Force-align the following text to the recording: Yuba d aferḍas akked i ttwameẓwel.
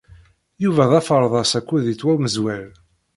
Yuba 0.63 0.89
d 0.89 0.93
aferḍas 0.99 1.51
akked 1.59 1.83
i 1.87 1.93
ttwameẓwel. 1.95 2.69